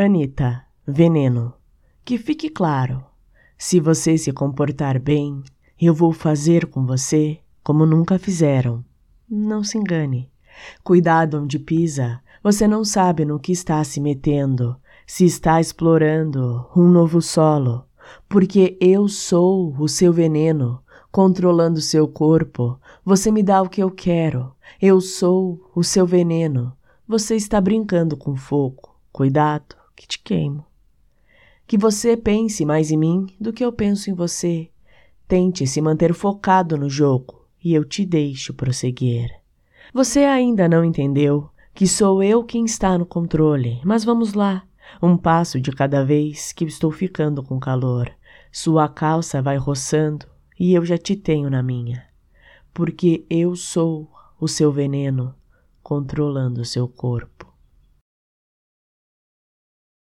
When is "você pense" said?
31.76-32.64